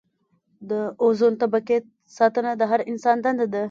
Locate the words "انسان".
2.91-3.17